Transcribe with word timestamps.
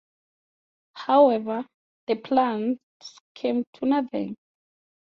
However, 0.95 1.67
the 2.07 2.15
plans 2.15 2.79
came 3.35 3.63
to 3.73 3.85
nothing. 3.85 4.35